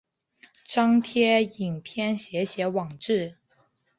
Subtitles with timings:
[0.65, 3.37] 张贴影片写写网志